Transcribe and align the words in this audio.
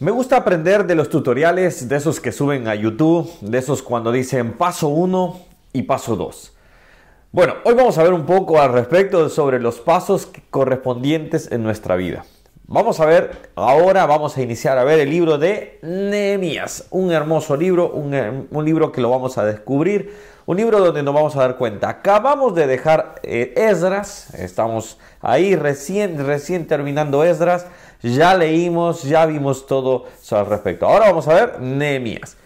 Me 0.00 0.10
gusta 0.10 0.38
aprender 0.38 0.86
de 0.86 0.94
los 0.94 1.10
tutoriales, 1.10 1.86
de 1.86 1.96
esos 1.96 2.20
que 2.20 2.32
suben 2.32 2.68
a 2.68 2.74
YouTube, 2.74 3.30
de 3.42 3.58
esos 3.58 3.82
cuando 3.82 4.10
dicen 4.10 4.52
paso 4.52 4.88
1 4.88 5.38
y 5.74 5.82
paso 5.82 6.16
2. 6.16 6.56
Bueno, 7.32 7.56
hoy 7.64 7.74
vamos 7.74 7.98
a 7.98 8.02
ver 8.02 8.14
un 8.14 8.24
poco 8.24 8.62
al 8.62 8.72
respecto 8.72 9.28
sobre 9.28 9.60
los 9.60 9.78
pasos 9.78 10.30
correspondientes 10.48 11.52
en 11.52 11.62
nuestra 11.62 11.96
vida. 11.96 12.24
Vamos 12.72 12.98
a 13.00 13.04
ver, 13.04 13.50
ahora 13.56 14.06
vamos 14.06 14.38
a 14.38 14.42
iniciar 14.42 14.78
a 14.78 14.84
ver 14.84 15.00
el 15.00 15.10
libro 15.10 15.36
de 15.36 15.80
Nehemías, 15.82 16.86
un 16.90 17.12
hermoso 17.12 17.54
libro, 17.54 17.90
un, 17.90 18.64
libro 18.64 18.92
que 18.92 19.02
lo 19.02 19.10
vamos 19.10 19.36
a 19.36 19.44
descubrir, 19.44 20.16
un 20.46 20.56
libro 20.56 20.78
donde 20.78 21.02
nos 21.02 21.12
vamos 21.12 21.36
a 21.36 21.40
dar 21.40 21.58
cuenta. 21.58 21.90
Acabamos 21.90 22.54
de 22.54 22.66
dejar 22.66 23.16
eh, 23.22 23.52
Esdras, 23.54 24.32
estamos 24.32 24.98
ahí 25.20 25.56
recién, 25.56 26.24
recién 26.24 26.66
terminando 26.66 27.22
Esdras, 27.22 27.66
ya 28.02 28.34
leímos, 28.34 29.02
ya 29.02 29.26
vimos 29.26 29.66
todo 29.66 30.06
al 30.30 30.46
respecto. 30.46 30.86
Ahora 30.86 31.06
vamos 31.06 31.28
a 31.28 31.34
ver 31.34 31.60
Nehemías. 31.60 32.36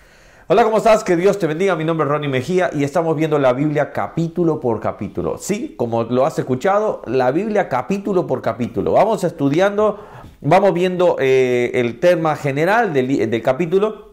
Hola, 0.46 0.62
¿cómo 0.62 0.76
estás? 0.76 1.04
Que 1.04 1.16
Dios 1.16 1.38
te 1.38 1.46
bendiga. 1.46 1.74
Mi 1.74 1.84
nombre 1.84 2.04
es 2.04 2.10
Ronnie 2.10 2.28
Mejía 2.28 2.70
y 2.72 2.84
estamos 2.84 3.16
viendo 3.16 3.38
la 3.38 3.54
Biblia 3.54 3.92
capítulo 3.92 4.60
por 4.60 4.78
capítulo. 4.78 5.38
Sí, 5.38 5.74
como 5.76 6.02
lo 6.04 6.26
has 6.26 6.38
escuchado, 6.38 7.00
la 7.06 7.30
Biblia 7.30 7.68
capítulo 7.70 8.26
por 8.26 8.42
capítulo. 8.42 8.92
Vamos 8.92 9.24
estudiando, 9.24 10.00
vamos 10.42 10.74
viendo 10.74 11.16
eh, 11.18 11.70
el 11.74 11.98
tema 11.98 12.36
general 12.36 12.92
del, 12.92 13.30
del 13.30 13.42
capítulo. 13.42 14.12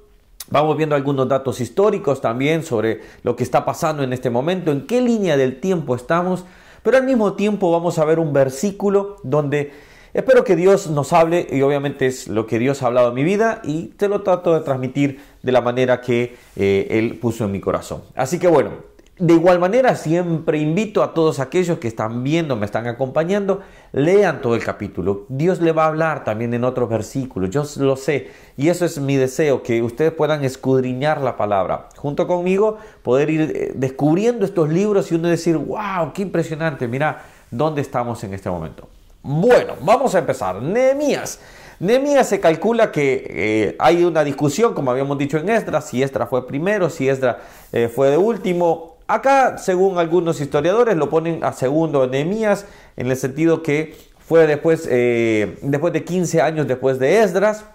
Vamos 0.49 0.77
viendo 0.77 0.95
algunos 0.95 1.27
datos 1.27 1.59
históricos 1.59 2.21
también 2.21 2.63
sobre 2.63 3.02
lo 3.23 3.35
que 3.35 3.44
está 3.44 3.66
pasando 3.66 4.03
en 4.03 4.13
este 4.13 4.30
momento, 4.30 4.71
en 4.71 4.88
qué 4.88 5.02
línea 5.02 5.38
del 5.38 5.59
tiempo 5.59 5.95
estamos, 5.95 6.45
pero 6.83 6.97
al 6.97 7.03
mismo 7.03 7.33
tiempo 7.33 7.71
vamos 7.71 7.99
a 7.99 8.05
ver 8.05 8.19
un 8.19 8.33
versículo 8.33 9.17
donde 9.23 9.71
Espero 10.13 10.43
que 10.43 10.57
Dios 10.57 10.89
nos 10.89 11.13
hable 11.13 11.47
y 11.49 11.61
obviamente 11.61 12.05
es 12.05 12.27
lo 12.27 12.45
que 12.45 12.59
Dios 12.59 12.83
ha 12.83 12.88
hablado 12.88 13.09
en 13.09 13.15
mi 13.15 13.23
vida 13.23 13.61
y 13.63 13.88
te 13.95 14.09
lo 14.09 14.23
trato 14.23 14.53
de 14.53 14.59
transmitir 14.59 15.21
de 15.41 15.52
la 15.53 15.61
manera 15.61 16.02
que 16.02 16.36
eh, 16.58 16.88
Él 16.89 17.17
puso 17.17 17.45
en 17.45 17.53
mi 17.53 17.61
corazón. 17.61 18.02
Así 18.13 18.38
que 18.38 18.49
bueno, 18.49 18.71
de 19.17 19.36
igual 19.36 19.59
manera 19.59 19.95
siempre 19.95 20.58
invito 20.58 21.02
a 21.02 21.13
todos 21.13 21.39
aquellos 21.39 21.77
que 21.77 21.88
están 21.88 22.25
viendo, 22.25 22.58
me 22.58 22.66
están 22.66 22.88
acompañando, 22.88 23.61
lean 23.94 24.41
todo 24.41 24.55
el 24.55 24.63
capítulo. 24.66 25.27
Dios 25.30 25.61
le 25.61 25.71
va 25.71 25.86
a 25.86 25.88
hablar 25.88 26.25
también 26.25 26.53
en 26.53 26.66
otros 26.66 26.89
versículos, 26.89 27.49
yo 27.49 27.64
lo 27.77 27.95
sé 27.95 28.31
y 28.58 28.67
eso 28.67 28.83
es 28.83 28.99
mi 28.99 29.16
deseo, 29.16 29.64
que 29.64 29.81
ustedes 29.81 30.11
puedan 30.11 30.43
escudriñar 30.43 31.21
la 31.21 31.38
palabra. 31.38 31.88
Junto 31.95 32.27
conmigo, 32.27 32.80
poder 33.02 33.30
ir 33.30 33.41
eh, 33.41 33.71
descubriendo 33.75 34.43
estos 34.43 34.67
libros 34.67 35.09
y 35.09 35.16
uno 35.16 35.30
decir, 35.30 35.55
wow, 35.55 36.11
qué 36.14 36.23
impresionante, 36.23 36.89
mira 36.89 37.23
dónde 37.49 37.80
estamos 37.80 38.21
en 38.25 38.33
este 38.33 38.49
momento. 38.49 38.89
Bueno, 39.23 39.75
vamos 39.81 40.16
a 40.16 40.19
empezar. 40.19 40.61
Nehemías. 40.61 41.39
Nehemías 41.80 42.27
se 42.27 42.39
calcula 42.39 42.91
que 42.91 43.25
eh, 43.30 43.75
hay 43.80 44.03
una 44.03 44.23
discusión, 44.23 44.73
como 44.73 44.91
habíamos 44.91 45.17
dicho 45.17 45.38
en 45.38 45.50
Esdras, 45.50 45.89
si 45.89 46.02
Esdras 46.02 46.30
fue 46.30 46.47
primero, 46.47 46.89
si 46.89 47.09
Esdras 47.09 47.38
eh, 47.72 47.88
fue 47.94 48.09
de 48.09 48.17
último. 48.17 48.97
Acá, 49.08 49.58
según 49.58 49.97
algunos 49.97 50.39
historiadores, 50.39 50.95
lo 50.95 51.09
ponen 51.09 51.44
a 51.44 51.53
segundo 51.53 52.08
Nehemías, 52.08 52.66
en 52.97 53.11
el 53.11 53.17
sentido 53.17 53.61
que 53.61 53.95
fue 54.27 54.47
después, 54.47 54.88
eh, 54.89 55.58
después 55.61 55.92
de 55.94 56.03
15 56.03 56.42
años 56.42 56.67
después 56.67 56.97
de 56.97 57.22
Esdras. 57.22 57.66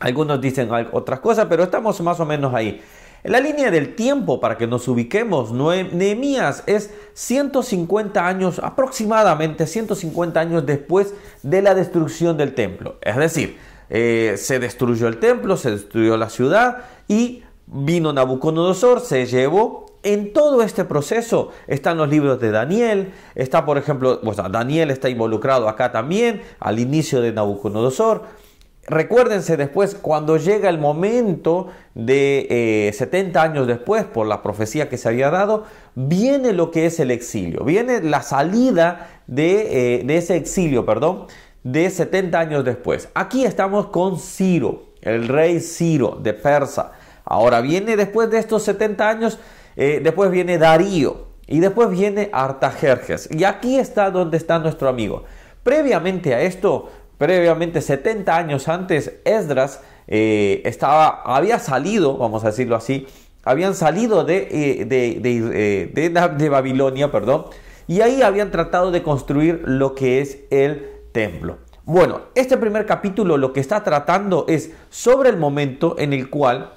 Algunos 0.00 0.40
dicen 0.40 0.68
otras 0.92 1.20
cosas, 1.20 1.46
pero 1.48 1.62
estamos 1.62 2.00
más 2.00 2.18
o 2.20 2.26
menos 2.26 2.52
ahí. 2.52 2.82
La 3.24 3.40
línea 3.40 3.70
del 3.70 3.94
tiempo, 3.94 4.38
para 4.38 4.58
que 4.58 4.66
nos 4.66 4.86
ubiquemos, 4.86 5.50
Nehemías 5.50 6.62
es 6.66 6.90
150 7.14 8.26
años, 8.26 8.60
aproximadamente 8.62 9.66
150 9.66 10.38
años 10.38 10.66
después 10.66 11.14
de 11.42 11.62
la 11.62 11.74
destrucción 11.74 12.36
del 12.36 12.54
templo. 12.54 12.98
Es 13.00 13.16
decir, 13.16 13.56
eh, 13.88 14.34
se 14.36 14.58
destruyó 14.58 15.08
el 15.08 15.20
templo, 15.20 15.56
se 15.56 15.70
destruyó 15.70 16.18
la 16.18 16.28
ciudad 16.28 16.84
y 17.08 17.42
vino 17.66 18.12
Nabucodonosor, 18.12 19.00
se 19.00 19.24
llevó 19.24 19.86
en 20.02 20.34
todo 20.34 20.62
este 20.62 20.84
proceso 20.84 21.50
están 21.66 21.96
los 21.96 22.10
libros 22.10 22.38
de 22.38 22.50
Daniel, 22.50 23.14
está 23.34 23.64
por 23.64 23.78
ejemplo, 23.78 24.20
Daniel 24.50 24.90
está 24.90 25.08
involucrado 25.08 25.66
acá 25.66 25.92
también, 25.92 26.42
al 26.60 26.78
inicio 26.78 27.22
de 27.22 27.32
Nabucodonosor. 27.32 28.43
Recuérdense 28.86 29.56
después, 29.56 29.94
cuando 29.94 30.36
llega 30.36 30.68
el 30.68 30.78
momento 30.78 31.68
de 31.94 32.90
70 32.92 33.38
eh, 33.38 33.42
años 33.42 33.66
después, 33.66 34.04
por 34.04 34.26
la 34.26 34.42
profecía 34.42 34.90
que 34.90 34.98
se 34.98 35.08
había 35.08 35.30
dado, 35.30 35.64
viene 35.94 36.52
lo 36.52 36.70
que 36.70 36.86
es 36.86 37.00
el 37.00 37.10
exilio, 37.10 37.64
viene 37.64 38.02
la 38.02 38.22
salida 38.22 39.22
de, 39.26 40.00
eh, 40.00 40.04
de 40.04 40.16
ese 40.18 40.36
exilio, 40.36 40.84
perdón, 40.84 41.26
de 41.62 41.88
70 41.88 42.38
años 42.38 42.64
después. 42.64 43.08
Aquí 43.14 43.44
estamos 43.46 43.86
con 43.86 44.18
Ciro, 44.18 44.82
el 45.00 45.28
rey 45.28 45.60
Ciro 45.60 46.18
de 46.22 46.34
Persa. 46.34 46.92
Ahora 47.24 47.62
viene 47.62 47.96
después 47.96 48.30
de 48.30 48.38
estos 48.38 48.64
70 48.64 49.08
años, 49.08 49.38
eh, 49.76 50.00
después 50.02 50.30
viene 50.30 50.58
Darío 50.58 51.28
y 51.46 51.60
después 51.60 51.88
viene 51.88 52.28
Artajerjes. 52.32 53.30
Y 53.32 53.44
aquí 53.44 53.78
está 53.78 54.10
donde 54.10 54.36
está 54.36 54.58
nuestro 54.58 54.88
amigo. 54.90 55.24
Previamente 55.62 56.34
a 56.34 56.42
esto 56.42 56.90
Previamente, 57.18 57.80
70 57.80 58.36
años 58.36 58.68
antes, 58.68 59.14
Esdras 59.24 59.80
eh, 60.08 60.62
estaba, 60.64 61.22
había 61.24 61.58
salido, 61.58 62.16
vamos 62.16 62.44
a 62.44 62.48
decirlo 62.48 62.76
así, 62.76 63.06
habían 63.44 63.74
salido 63.74 64.24
de, 64.24 64.48
eh, 64.50 64.84
de, 64.84 65.20
de, 65.92 66.08
de, 66.10 66.48
Babilonia, 66.48 67.12
perdón, 67.12 67.46
y 67.86 68.00
ahí 68.00 68.22
habían 68.22 68.50
tratado 68.50 68.90
de 68.90 69.02
construir 69.02 69.62
lo 69.64 69.94
que 69.94 70.20
es 70.20 70.40
el 70.50 70.90
templo. 71.12 71.58
Bueno, 71.84 72.22
este 72.34 72.56
primer 72.56 72.86
capítulo 72.86 73.36
lo 73.36 73.52
que 73.52 73.60
está 73.60 73.84
tratando 73.84 74.46
es 74.48 74.70
sobre 74.88 75.28
el 75.28 75.36
momento 75.36 75.96
en 75.98 76.14
el 76.14 76.30
cual 76.30 76.72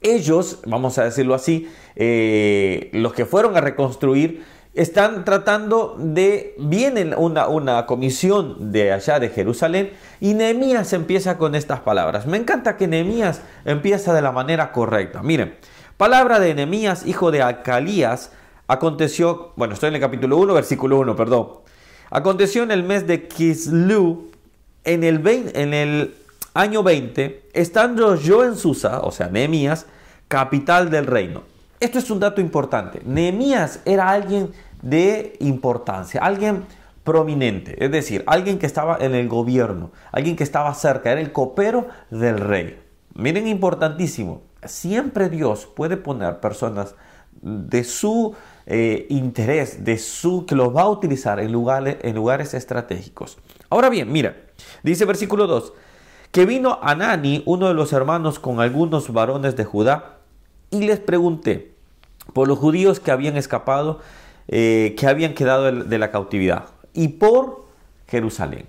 ellos, 0.00 0.60
vamos 0.66 0.98
a 0.98 1.04
decirlo 1.04 1.34
así, 1.34 1.68
eh, 1.96 2.90
los 2.92 3.14
que 3.14 3.26
fueron 3.26 3.56
a 3.56 3.60
reconstruir, 3.60 4.44
están 4.74 5.24
tratando 5.24 5.96
de, 5.98 6.54
viene 6.58 7.16
una, 7.16 7.48
una 7.48 7.86
comisión 7.86 8.70
de 8.72 8.92
allá 8.92 9.18
de 9.18 9.28
Jerusalén 9.30 9.92
y 10.20 10.34
Nehemías 10.34 10.92
empieza 10.92 11.38
con 11.38 11.54
estas 11.54 11.80
palabras. 11.80 12.26
Me 12.26 12.36
encanta 12.36 12.76
que 12.76 12.86
Nehemías 12.86 13.42
empieza 13.64 14.14
de 14.14 14.22
la 14.22 14.32
manera 14.32 14.72
correcta. 14.72 15.22
Miren, 15.22 15.56
palabra 15.96 16.38
de 16.38 16.54
Nehemías, 16.54 17.06
hijo 17.06 17.30
de 17.30 17.42
Alcalías, 17.42 18.32
aconteció, 18.68 19.52
bueno, 19.56 19.74
estoy 19.74 19.88
en 19.88 19.96
el 19.96 20.00
capítulo 20.00 20.36
1, 20.36 20.54
versículo 20.54 20.98
1, 21.00 21.16
perdón. 21.16 21.48
Aconteció 22.10 22.62
en 22.62 22.70
el 22.70 22.84
mes 22.84 23.06
de 23.06 23.26
Kislu, 23.26 24.30
en 24.84 25.04
el, 25.04 25.26
en 25.26 25.74
el 25.74 26.14
año 26.54 26.82
20, 26.82 27.48
estando 27.52 28.14
yo 28.14 28.44
en 28.44 28.56
Susa, 28.56 29.00
o 29.00 29.10
sea, 29.10 29.28
Nehemías, 29.28 29.86
capital 30.28 30.90
del 30.90 31.06
reino. 31.06 31.42
Esto 31.80 31.98
es 31.98 32.10
un 32.10 32.20
dato 32.20 32.40
importante. 32.40 33.00
Nehemías 33.04 33.80
era 33.84 34.10
alguien 34.10 34.50
de 34.82 35.36
importancia, 35.40 36.20
alguien 36.20 36.64
prominente, 37.04 37.82
es 37.82 37.90
decir, 37.90 38.22
alguien 38.26 38.58
que 38.58 38.66
estaba 38.66 38.98
en 39.00 39.14
el 39.14 39.28
gobierno, 39.28 39.92
alguien 40.12 40.36
que 40.36 40.44
estaba 40.44 40.74
cerca, 40.74 41.10
era 41.10 41.20
el 41.20 41.32
copero 41.32 41.88
del 42.10 42.38
rey. 42.38 42.78
Miren, 43.14 43.48
importantísimo, 43.48 44.42
siempre 44.64 45.30
Dios 45.30 45.66
puede 45.66 45.96
poner 45.96 46.40
personas 46.40 46.94
de 47.40 47.84
su 47.84 48.34
eh, 48.66 49.06
interés, 49.08 49.84
de 49.84 49.96
su 49.96 50.44
que 50.44 50.54
los 50.54 50.74
va 50.76 50.82
a 50.82 50.88
utilizar 50.90 51.40
en 51.40 51.50
lugares, 51.50 51.96
en 52.02 52.14
lugares 52.14 52.52
estratégicos. 52.52 53.38
Ahora 53.70 53.88
bien, 53.88 54.12
mira, 54.12 54.36
dice 54.82 55.04
versículo 55.04 55.46
2, 55.46 55.72
que 56.30 56.44
vino 56.44 56.78
Anani, 56.82 57.42
uno 57.46 57.68
de 57.68 57.74
los 57.74 57.92
hermanos, 57.92 58.38
con 58.38 58.60
algunos 58.60 59.12
varones 59.12 59.56
de 59.56 59.64
Judá, 59.64 60.17
y 60.70 60.80
les 60.80 60.98
pregunté 61.00 61.72
por 62.32 62.48
los 62.48 62.58
judíos 62.58 63.00
que 63.00 63.10
habían 63.10 63.36
escapado 63.36 64.00
eh, 64.50 64.94
que 64.96 65.06
habían 65.06 65.34
quedado 65.34 65.70
de 65.70 65.98
la 65.98 66.10
cautividad 66.10 66.66
y 66.94 67.08
por 67.08 67.66
Jerusalén. 68.06 68.64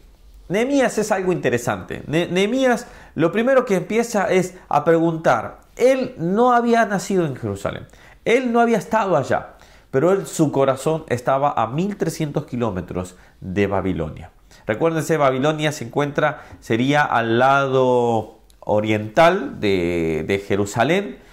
Nehemías 0.49 0.97
es 0.97 1.11
algo 1.11 1.31
interesante. 1.31 2.03
Nehemías 2.07 2.87
lo 3.15 3.31
primero 3.31 3.63
que 3.63 3.75
empieza 3.75 4.29
es 4.29 4.55
a 4.67 4.83
preguntar. 4.83 5.59
Él 5.77 6.15
no 6.17 6.51
había 6.51 6.85
nacido 6.85 7.25
en 7.25 7.35
Jerusalén. 7.35 7.87
Él 8.25 8.51
no 8.51 8.59
había 8.59 8.77
estado 8.77 9.15
allá. 9.15 9.53
Pero 9.89 10.25
su 10.25 10.51
corazón 10.51 11.05
estaba 11.07 11.53
a 11.53 11.67
1300 11.67 12.45
kilómetros 12.45 13.15
de 13.39 13.67
Babilonia. 13.67 14.31
Recuérdense, 14.67 15.15
Babilonia 15.15 15.71
se 15.71 15.85
encuentra, 15.85 16.43
sería 16.59 17.03
al 17.03 17.39
lado 17.39 18.39
oriental 18.59 19.61
de 19.61 20.43
Jerusalén 20.45 21.28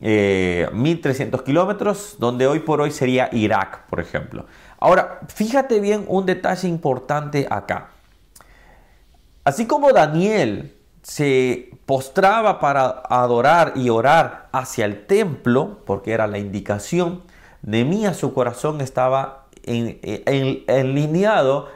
1300 0.00 1.40
eh, 1.40 1.44
kilómetros, 1.44 2.16
donde 2.18 2.46
hoy 2.46 2.60
por 2.60 2.80
hoy 2.80 2.90
sería 2.90 3.28
Irak, 3.32 3.86
por 3.88 4.00
ejemplo. 4.00 4.46
Ahora, 4.78 5.20
fíjate 5.28 5.80
bien 5.80 6.04
un 6.06 6.24
detalle 6.24 6.68
importante 6.68 7.46
acá. 7.50 7.88
Así 9.44 9.66
como 9.66 9.92
Daniel 9.92 10.74
se 11.02 11.70
postraba 11.86 12.60
para 12.60 13.02
adorar 13.08 13.72
y 13.76 13.88
orar 13.88 14.48
hacia 14.52 14.84
el 14.84 15.06
templo, 15.06 15.78
porque 15.86 16.12
era 16.12 16.26
la 16.26 16.38
indicación, 16.38 17.22
Nemías 17.62 18.16
su 18.16 18.34
corazón 18.34 18.80
estaba 18.80 19.46
en, 19.64 19.98
en, 20.02 20.64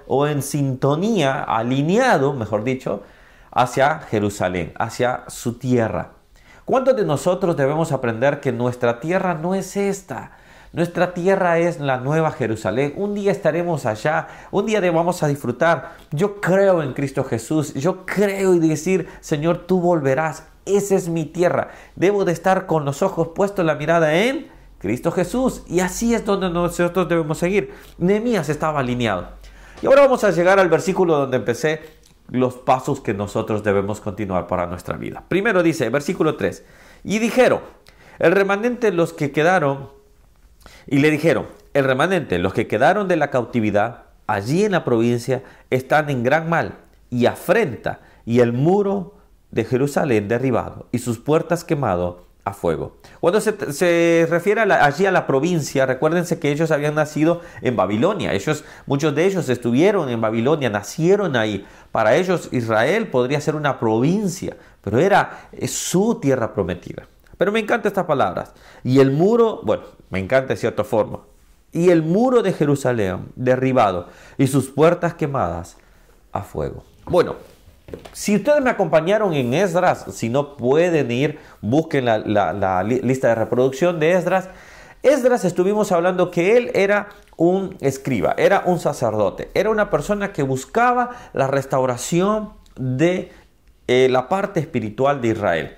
o 0.07 0.27
en 0.27 0.43
sintonía, 0.43 1.43
alineado, 1.43 2.35
mejor 2.35 2.63
dicho, 2.63 3.03
hacia 3.51 4.01
Jerusalén, 4.01 4.73
hacia 4.79 5.25
su 5.29 5.59
tierra. 5.59 6.13
¿Cuántos 6.73 6.97
de 6.97 7.05
nosotros 7.05 7.55
debemos 7.55 7.93
aprender 7.93 8.41
que 8.41 8.51
nuestra 8.51 8.99
tierra 8.99 9.35
no 9.35 9.55
es 9.55 9.77
esta? 9.77 10.39
Nuestra 10.73 11.13
tierra 11.13 11.59
es 11.59 11.81
la 11.81 11.99
nueva 11.99 12.31
Jerusalén. 12.31 12.95
Un 12.97 13.15
día 13.15 13.31
estaremos 13.31 13.85
allá, 13.85 14.29
un 14.51 14.65
día 14.65 14.81
vamos 14.91 15.23
a 15.23 15.29
disfrutar. 15.29 15.97
Yo 16.13 16.41
creo 16.41 16.83
en 16.83 16.95
Cristo 16.95 17.25
Jesús, 17.25 17.75
yo 17.75 18.07
creo 18.07 18.55
y 18.55 18.59
decir, 18.59 19.07
Señor, 19.21 19.67
tú 19.67 19.83
volverás. 19.83 20.45
Esa 20.65 20.95
es 20.95 21.11
mi 21.11 21.27
tierra. 21.27 21.73
Debo 21.95 22.25
de 22.25 22.33
estar 22.33 22.65
con 22.65 22.87
los 22.87 23.03
ojos 23.03 23.29
puestos, 23.35 23.67
la 23.67 23.75
mirada 23.75 24.15
en 24.15 24.49
Cristo 24.79 25.13
Jesús. 25.13 25.65
Y 25.67 25.81
así 25.81 26.15
es 26.15 26.25
donde 26.25 26.49
nosotros 26.49 27.07
debemos 27.07 27.37
seguir. 27.37 27.75
Nehemías 27.99 28.49
estaba 28.49 28.81
alineado. 28.81 29.29
Y 29.83 29.87
ahora 29.89 30.01
vamos 30.01 30.25
a 30.25 30.31
llegar 30.31 30.59
al 30.59 30.71
versículo 30.71 31.19
donde 31.19 31.37
empecé 31.37 31.83
los 32.33 32.55
pasos 32.55 33.03
que 33.03 33.13
nosotros 33.13 33.63
debemos 33.63 34.01
continuar 34.01 34.47
para 34.47 34.67
nuestra 34.67 34.97
vida. 34.97 35.23
Primero 35.29 35.63
dice, 35.63 35.91
versículo 35.91 36.37
3, 36.37 36.65
y 37.05 37.19
dijeron, 37.19 37.61
el 38.19 38.33
remanente 38.33 38.91
los 38.91 39.13
que 39.13 39.33
quedaron, 39.33 39.91
y 40.87 40.99
le 40.99 41.11
dijeron, 41.11 41.47
el 41.75 41.85
remanente 41.85 42.39
los 42.39 42.55
que 42.55 42.67
quedaron 42.67 43.07
de 43.07 43.17
la 43.17 43.31
cautividad 43.31 44.05
allí 44.27 44.65
en 44.65 44.73
la 44.73 44.83
provincia 44.83 45.43
están 45.69 46.09
en 46.09 46.23
gran 46.23 46.49
mal 46.49 46.79
y 47.11 47.27
afrenta, 47.27 48.01
y 48.25 48.41
el 48.41 48.55
muro 48.55 49.15
de 49.51 49.65
Jerusalén 49.65 50.27
derribado 50.27 50.89
y 50.91 50.99
sus 50.99 51.19
puertas 51.19 51.65
quemado 51.65 52.25
a 52.45 52.53
fuego. 52.53 52.97
Cuando 53.21 53.41
se, 53.41 54.27
refiere 54.29 54.61
allí 54.61 55.07
a 55.07 55.13
la 55.13 55.27
provincia, 55.27 55.87
recuérdense 55.87 56.41
que 56.41 56.51
ellos 56.51 56.71
habían 56.71 56.95
nacido 56.95 57.41
en 57.61 57.77
Babilonia. 57.77 58.33
Muchos 58.87 59.15
de 59.15 59.25
ellos 59.25 59.49
estuvieron 59.49 60.09
en 60.09 60.21
Babilonia, 60.21 60.69
nacieron 60.69 61.37
ahí. 61.37 61.65
Para 61.93 62.17
ellos 62.17 62.49
Israel 62.53 63.09
podría 63.09 63.41
ser 63.41 63.55
una 63.55 63.79
provincia, 63.79 64.57
pero 64.83 64.99
era 64.99 65.49
su 65.69 66.19
tierra 66.21 66.53
prometida. 66.53 67.07
Pero 67.39 67.53
me 67.53 67.61
encantan 67.61 67.91
estas 67.91 68.07
palabras. 68.07 68.53
Y 68.83 68.99
el 68.99 69.13
muro, 69.13 69.61
bueno, 69.63 69.85
me 70.11 70.19
encanta 70.19 70.55
de 70.55 70.57
cierta 70.57 70.85
forma. 70.85 71.21
Y 71.73 71.91
el 71.91 72.03
muro 72.03 72.43
de 72.43 72.53
Jerusalén 72.53 73.29
derribado 73.35 74.09
y 74.37 74.47
sus 74.47 74.69
puertas 74.71 75.15
quemadas 75.15 75.77
a 76.33 76.43
fuego. 76.43 76.85
Bueno, 77.07 77.37
si 78.13 78.37
ustedes 78.37 78.63
me 78.63 78.71
acompañaron 78.71 79.35
en 79.35 79.55
Esdras, 79.55 80.07
si 80.13 80.29
no 80.29 80.57
pueden 80.57 81.11
ir, 81.11 81.39
busquen 81.61 82.05
la, 82.05 82.83
lista 82.83 83.29
de 83.29 83.35
reproducción 83.35 84.01
de 84.01 84.13
Esdras. 84.13 84.49
Esdras 85.03 85.45
estuvimos 85.45 85.91
hablando 85.91 86.31
que 86.31 86.57
él 86.57 86.71
era 86.75 87.09
un 87.37 87.77
escriba, 87.81 88.35
era 88.37 88.63
un 88.67 88.79
sacerdote, 88.79 89.51
era 89.55 89.71
una 89.71 89.91
persona 89.91 90.33
que 90.33 90.43
buscaba 90.43 91.11
la 91.33 91.49
restauración 91.49 92.53
de 92.77 93.33
eh, 93.89 94.09
la 94.11 94.29
parte 94.29 94.61
espiritual 94.61 95.21
de 95.21 95.29
Israel. 95.29 95.77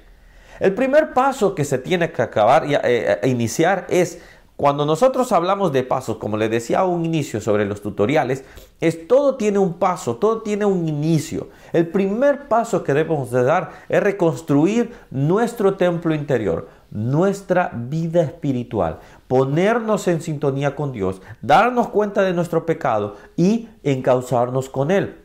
El 0.61 0.75
primer 0.75 1.15
paso 1.15 1.55
que 1.55 1.65
se 1.65 1.79
tiene 1.79 2.13
que 2.13 2.23
acabar 2.23 2.71
y 2.71 2.75
eh, 2.75 3.19
iniciar 3.25 3.87
es 3.89 4.21
cuando 4.57 4.87
nosotros 4.87 5.33
hablamos 5.33 5.73
de 5.73 5.83
pasos, 5.83 6.19
como 6.19 6.37
les 6.37 6.49
decía 6.49 6.81
a 6.81 6.85
un 6.85 7.05
inicio 7.05 7.41
sobre 7.41 7.65
los 7.65 7.83
tutoriales, 7.83 8.45
es 8.81 9.09
todo 9.09 9.35
tiene 9.35 9.59
un 9.59 9.75
paso, 9.75 10.17
todo 10.17 10.43
tiene 10.43 10.65
un 10.65 10.87
inicio. 10.89 11.49
El 11.73 11.89
primer 11.89 12.47
paso 12.47 12.85
que 12.85 12.95
debemos 12.95 13.33
de 13.33 13.43
dar 13.43 13.73
es 13.89 14.01
reconstruir 14.01 14.93
nuestro 15.11 15.75
templo 15.75 16.15
interior, 16.15 16.69
nuestra 16.93 17.73
vida 17.75 18.23
espiritual, 18.23 19.01
ponernos 19.27 20.07
en 20.07 20.21
sintonía 20.21 20.77
con 20.77 20.93
Dios, 20.93 21.21
darnos 21.43 21.89
cuenta 21.89 22.23
de 22.23 22.33
nuestro 22.33 22.65
pecado 22.65 23.17
y 23.37 23.69
encauzarnos 23.83 24.69
con 24.69 24.93
Él. 24.93 25.17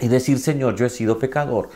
Y 0.00 0.06
decir, 0.06 0.38
Señor, 0.38 0.76
yo 0.76 0.86
he 0.86 0.90
sido 0.90 1.18
pecador, 1.18 1.70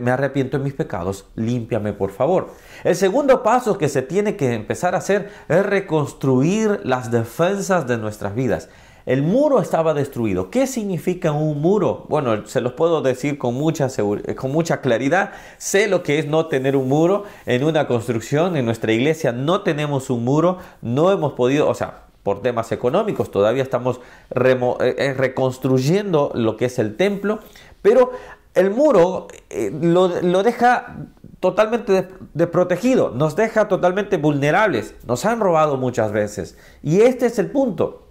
me 0.00 0.10
arrepiento 0.10 0.58
de 0.58 0.64
mis 0.64 0.74
pecados, 0.74 1.26
límpiame 1.34 1.92
por 1.92 2.10
favor. 2.10 2.50
El 2.84 2.96
segundo 2.96 3.42
paso 3.42 3.78
que 3.78 3.88
se 3.88 4.02
tiene 4.02 4.36
que 4.36 4.54
empezar 4.54 4.94
a 4.94 4.98
hacer 4.98 5.30
es 5.48 5.64
reconstruir 5.64 6.80
las 6.84 7.10
defensas 7.10 7.86
de 7.86 7.98
nuestras 7.98 8.34
vidas. 8.34 8.68
El 9.08 9.22
muro 9.22 9.62
estaba 9.62 9.94
destruido. 9.94 10.50
¿Qué 10.50 10.66
significa 10.66 11.32
un 11.32 11.62
muro? 11.62 12.04
Bueno, 12.10 12.46
se 12.46 12.60
los 12.60 12.74
puedo 12.74 13.00
decir 13.00 13.38
con 13.38 13.54
mucha, 13.54 13.88
con 14.36 14.52
mucha 14.52 14.82
claridad. 14.82 15.32
Sé 15.56 15.88
lo 15.88 16.02
que 16.02 16.18
es 16.18 16.26
no 16.26 16.44
tener 16.48 16.76
un 16.76 16.88
muro 16.88 17.24
en 17.46 17.64
una 17.64 17.86
construcción. 17.86 18.54
En 18.58 18.66
nuestra 18.66 18.92
iglesia 18.92 19.32
no 19.32 19.62
tenemos 19.62 20.10
un 20.10 20.24
muro. 20.24 20.58
No 20.82 21.10
hemos 21.10 21.32
podido, 21.32 21.70
o 21.70 21.74
sea, 21.74 22.02
por 22.22 22.42
temas 22.42 22.70
económicos, 22.70 23.30
todavía 23.30 23.62
estamos 23.62 23.98
eh, 24.34 24.94
eh, 24.98 25.14
reconstruyendo 25.16 26.30
lo 26.34 26.58
que 26.58 26.66
es 26.66 26.78
el 26.78 26.98
templo. 26.98 27.38
Pero 27.80 28.10
el 28.54 28.70
muro 28.70 29.28
eh, 29.50 29.70
lo, 29.80 30.08
deja 30.42 30.96
totalmente 31.40 32.08
desprotegido, 32.34 33.10
nos 33.10 33.36
deja 33.36 33.68
totalmente 33.68 34.16
vulnerables, 34.16 34.94
nos 35.06 35.24
han 35.24 35.40
robado 35.40 35.76
muchas 35.76 36.12
veces. 36.12 36.56
Y 36.82 37.02
este 37.02 37.26
es 37.26 37.38
el 37.38 37.50
punto, 37.50 38.08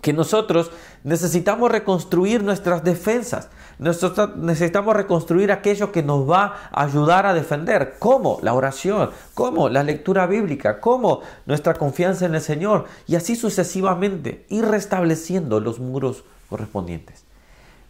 que 0.00 0.12
nosotros 0.12 0.70
necesitamos 1.02 1.72
reconstruir 1.72 2.44
nuestras 2.44 2.84
defensas, 2.84 3.48
nosotros 3.78 4.36
necesitamos 4.36 4.94
reconstruir 4.94 5.50
aquello 5.50 5.90
que 5.90 6.02
nos 6.02 6.28
va 6.28 6.70
a 6.70 6.84
ayudar 6.84 7.26
a 7.26 7.34
defender, 7.34 7.96
como 7.98 8.38
la 8.42 8.54
oración, 8.54 9.10
como 9.34 9.68
la 9.68 9.82
lectura 9.82 10.26
bíblica, 10.26 10.80
como 10.80 11.20
nuestra 11.46 11.74
confianza 11.74 12.26
en 12.26 12.34
el 12.34 12.40
Señor, 12.40 12.86
y 13.06 13.16
así 13.16 13.34
sucesivamente, 13.34 14.46
ir 14.48 14.64
restableciendo 14.64 15.60
los 15.60 15.80
muros 15.80 16.24
correspondientes. 16.48 17.24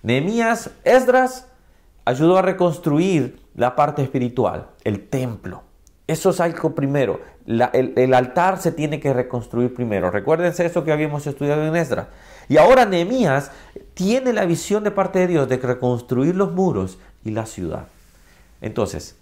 Nehemías, 0.03 0.71
Esdras, 0.85 1.48
ayudó 2.09 2.39
a 2.39 2.43
reconstruir 2.43 3.39
la 3.55 3.77
parte 3.77 4.03
espiritual, 4.03 4.69
el 4.83 5.09
templo. 5.09 5.65
Eso 6.07 6.31
es 6.31 6.41
algo 6.41 6.75
primero. 6.75 7.21
el, 7.47 8.15
altar 8.15 8.59
se 8.59 8.73
tiene 8.73 8.99
que 8.99 9.13
reconstruir 9.13 9.75
primero. 9.75 10.11
Recuérdense 10.11 10.65
eso 10.65 10.85
que 10.85 10.93
habíamos 10.93 11.27
estudiado 11.27 11.67
en 11.67 11.77
Esdras. 11.77 12.07
Y 12.49 12.57
ahora 12.57 12.87
Nehemías 12.87 13.51
tiene 13.93 14.33
la 14.33 14.47
visión 14.47 14.85
de 14.85 14.91
parte 14.91 15.19
de 15.19 15.27
Dios 15.27 15.49
de 15.51 15.59
reconstruir 15.59 16.35
los 16.35 16.51
muros 16.53 16.99
y 17.27 17.31
la 17.31 17.45
ciudad. 17.45 17.89
Entonces, 18.63 19.17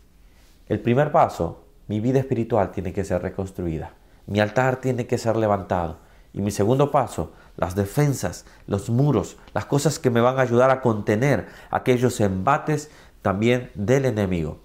el 0.69 0.79
primer 0.79 1.11
paso, 1.11 1.65
mi 1.89 1.99
vida 1.99 2.21
espiritual 2.21 2.71
tiene 2.71 2.93
que 2.93 3.05
ser 3.05 3.21
reconstruida. 3.21 3.95
Mi 4.29 4.39
altar 4.39 4.77
tiene 4.77 5.09
que 5.09 5.19
ser 5.19 5.35
levantado. 5.35 5.99
Y 6.37 6.43
mi 6.43 6.51
segundo 6.51 6.91
paso, 6.91 7.33
las 7.57 7.75
defensas, 7.75 8.45
los 8.67 8.91
muros, 8.91 9.39
las 9.55 9.65
cosas 9.65 9.99
que 9.99 10.11
me 10.11 10.21
van 10.21 10.39
a 10.39 10.43
ayudar 10.43 10.71
a 10.71 10.83
contener 10.83 11.47
aquellos 11.71 12.21
embates 12.21 12.91
también 13.23 13.71
del 13.75 14.05
enemigo. 14.05 14.59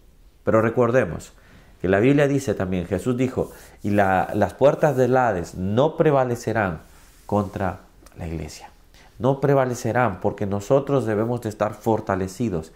Pero 0.44 0.62
recordemos 0.62 1.32
que 1.82 1.88
la 1.88 2.01
Biblia 2.01 2.28
dice 2.28 2.56
también, 2.56 2.88
Jesús 2.88 3.16
dijo, 3.16 3.51
y 3.84 3.92
las 3.92 4.54
puertas 4.56 4.98
del 4.98 5.16
Hades 5.16 5.56
no 5.56 5.96
prevalecerán 5.96 6.82
contra 7.25 7.80
la 8.18 8.28
iglesia. 8.28 8.70
No 9.18 9.40
prevalecerán 9.40 10.20
porque 10.20 10.46
nosotros 10.46 11.06
debemos 11.06 11.40
de 11.40 11.48
estar 11.48 11.74
fortalecidos. 11.74 12.74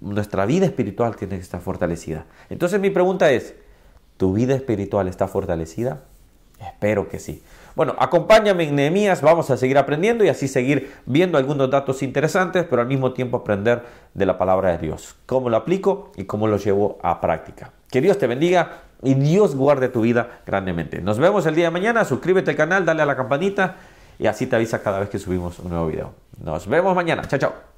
nuestra 0.00 0.46
vida 0.46 0.66
espiritual 0.66 1.16
tiene 1.16 1.34
que 1.38 1.42
estar 1.42 1.60
fortalecida. 1.60 2.26
Entonces 2.50 2.78
mi 2.78 2.90
pregunta 2.90 3.32
es, 3.32 3.56
¿tu 4.16 4.32
vida 4.32 4.54
espiritual 4.54 5.08
está 5.08 5.26
fortalecida? 5.26 6.04
Espero 6.60 7.08
que 7.08 7.18
sí. 7.18 7.42
Bueno, 7.74 7.94
acompáñame 7.98 8.64
en 8.64 8.76
Nehemías, 8.76 9.22
vamos 9.22 9.50
a 9.50 9.56
seguir 9.56 9.78
aprendiendo 9.78 10.24
y 10.24 10.28
así 10.28 10.48
seguir 10.48 10.92
viendo 11.06 11.38
algunos 11.38 11.70
datos 11.70 12.02
interesantes, 12.02 12.66
pero 12.68 12.82
al 12.82 12.88
mismo 12.88 13.12
tiempo 13.12 13.38
aprender 13.38 13.82
de 14.12 14.26
la 14.26 14.36
palabra 14.36 14.72
de 14.72 14.78
Dios, 14.78 15.16
cómo 15.26 15.48
lo 15.48 15.56
aplico 15.56 16.12
y 16.16 16.24
cómo 16.24 16.46
lo 16.46 16.56
llevo 16.56 16.98
a 17.02 17.20
práctica. 17.20 17.72
Que 17.90 18.00
Dios 18.00 18.18
te 18.18 18.26
bendiga 18.26 18.82
y 19.02 19.14
Dios 19.14 19.54
guarde 19.56 19.88
tu 19.88 20.02
vida 20.02 20.40
grandemente. 20.46 21.00
Nos 21.00 21.18
vemos 21.18 21.46
el 21.46 21.54
día 21.54 21.66
de 21.66 21.70
mañana, 21.70 22.04
suscríbete 22.04 22.50
al 22.50 22.56
canal, 22.56 22.84
dale 22.84 23.02
a 23.02 23.06
la 23.06 23.16
campanita 23.16 23.76
y 24.18 24.26
así 24.26 24.46
te 24.46 24.56
avisa 24.56 24.82
cada 24.82 24.98
vez 25.00 25.08
que 25.08 25.18
subimos 25.18 25.58
un 25.60 25.70
nuevo 25.70 25.86
video. 25.86 26.12
Nos 26.42 26.66
vemos 26.66 26.94
mañana, 26.94 27.22
chao 27.26 27.38
chao. 27.38 27.69